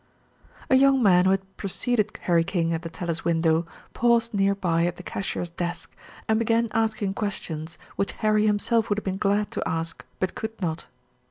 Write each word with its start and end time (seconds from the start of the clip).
A 0.71 0.73
young 0.77 1.03
man 1.03 1.25
who 1.25 1.29
had 1.31 1.57
preceded 1.57 2.17
Harry 2.23 2.43
King 2.43 2.73
at 2.73 2.81
the 2.81 2.89
teller's 2.89 3.23
window 3.23 3.67
paused 3.93 4.33
near 4.33 4.55
by 4.55 4.87
at 4.87 4.95
the 4.97 5.03
cashier's 5.03 5.51
desk 5.51 5.95
and 6.27 6.39
began 6.39 6.69
asking 6.71 7.13
questions 7.13 7.77
which 7.97 8.13
Harry 8.13 8.47
himself 8.47 8.89
would 8.89 8.97
have 8.97 9.05
been 9.05 9.17
glad 9.17 9.51
to 9.51 9.61
ask, 9.69 10.03
but 10.19 10.33
could 10.33 10.59
not. 10.59 10.87